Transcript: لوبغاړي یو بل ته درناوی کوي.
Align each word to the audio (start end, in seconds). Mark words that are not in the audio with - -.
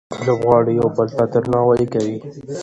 لوبغاړي 0.25 0.73
یو 0.79 0.87
بل 0.97 1.07
ته 1.17 1.23
درناوی 1.33 1.85
کوي. 1.93 2.17